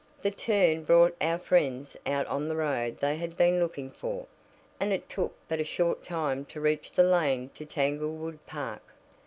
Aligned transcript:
The 0.23 0.31
turn 0.31 0.83
brought 0.83 1.15
our 1.21 1.37
friends 1.37 1.95
out 2.07 2.25
on 2.25 2.47
the 2.47 2.55
road 2.55 2.97
they 2.97 3.17
had 3.17 3.37
been 3.37 3.59
looking 3.59 3.91
for, 3.91 4.25
and 4.79 4.91
it 4.91 5.07
took 5.07 5.35
but 5.47 5.59
a 5.59 5.63
short 5.63 6.03
time 6.03 6.43
to 6.45 6.59
reach 6.59 6.91
the 6.93 7.03
lane 7.03 7.51
to 7.53 7.67
Tanglewood 7.67 8.43
Park. 8.47 8.81